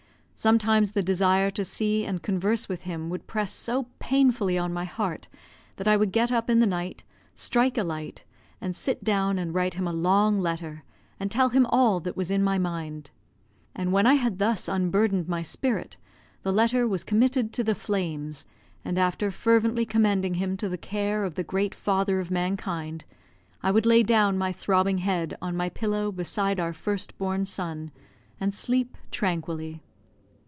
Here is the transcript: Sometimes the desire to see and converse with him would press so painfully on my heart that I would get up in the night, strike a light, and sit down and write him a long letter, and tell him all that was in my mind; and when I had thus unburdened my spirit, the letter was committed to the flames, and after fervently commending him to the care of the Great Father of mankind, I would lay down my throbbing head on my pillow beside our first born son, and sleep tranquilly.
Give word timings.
Sometimes 0.35 0.93
the 0.93 1.03
desire 1.03 1.51
to 1.51 1.63
see 1.63 2.03
and 2.03 2.23
converse 2.23 2.67
with 2.67 2.81
him 2.81 3.11
would 3.11 3.27
press 3.27 3.51
so 3.51 3.85
painfully 3.99 4.57
on 4.57 4.73
my 4.73 4.85
heart 4.85 5.27
that 5.75 5.87
I 5.87 5.95
would 5.95 6.11
get 6.11 6.31
up 6.31 6.49
in 6.49 6.59
the 6.59 6.65
night, 6.65 7.03
strike 7.35 7.77
a 7.77 7.83
light, 7.83 8.23
and 8.59 8.75
sit 8.75 9.03
down 9.03 9.37
and 9.37 9.53
write 9.53 9.75
him 9.75 9.87
a 9.87 9.93
long 9.93 10.39
letter, 10.39 10.83
and 11.19 11.29
tell 11.29 11.49
him 11.49 11.67
all 11.67 11.99
that 11.99 12.17
was 12.17 12.31
in 12.31 12.41
my 12.43 12.57
mind; 12.57 13.11
and 13.75 13.91
when 13.91 14.07
I 14.07 14.15
had 14.15 14.39
thus 14.39 14.67
unburdened 14.67 15.27
my 15.29 15.43
spirit, 15.43 15.97
the 16.41 16.51
letter 16.51 16.87
was 16.87 17.03
committed 17.03 17.53
to 17.53 17.63
the 17.63 17.75
flames, 17.75 18.43
and 18.83 18.97
after 18.97 19.29
fervently 19.29 19.85
commending 19.85 20.33
him 20.33 20.57
to 20.57 20.67
the 20.67 20.75
care 20.75 21.23
of 21.23 21.35
the 21.35 21.43
Great 21.43 21.75
Father 21.75 22.19
of 22.19 22.31
mankind, 22.31 23.05
I 23.61 23.69
would 23.69 23.85
lay 23.85 24.01
down 24.01 24.39
my 24.39 24.51
throbbing 24.51 24.97
head 24.97 25.37
on 25.39 25.55
my 25.55 25.69
pillow 25.69 26.11
beside 26.11 26.59
our 26.59 26.73
first 26.73 27.15
born 27.19 27.45
son, 27.45 27.91
and 28.39 28.55
sleep 28.55 28.97
tranquilly. 29.11 29.83